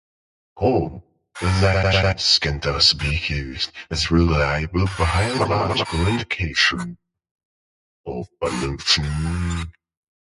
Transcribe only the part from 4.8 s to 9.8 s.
biological indicators of pollution.